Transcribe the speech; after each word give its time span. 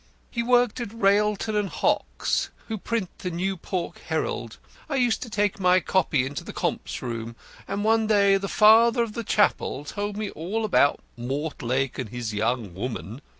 He 0.31 0.41
worked 0.41 0.79
at 0.81 0.91
Railton 0.99 1.55
and 1.55 1.69
Hockes 1.69 2.49
who 2.69 2.79
print 2.79 3.11
the 3.19 3.29
New 3.29 3.55
Pork 3.55 3.99
Herald. 4.07 4.57
I 4.89 4.95
used 4.95 5.21
to 5.21 5.29
take 5.29 5.59
my 5.59 5.79
'copy' 5.79 6.25
into 6.25 6.43
the 6.43 6.51
comps' 6.53 7.03
room, 7.03 7.35
and 7.67 7.83
one 7.83 8.07
day 8.07 8.37
the 8.37 8.49
Father 8.49 9.03
of 9.03 9.13
the 9.13 9.23
Chapel 9.23 9.85
told 9.85 10.17
me 10.17 10.31
all 10.31 10.65
about 10.65 11.01
'Mortlake 11.17 11.99
and 11.99 12.09
his 12.09 12.33
young 12.33 12.73
woman.' 12.73 13.21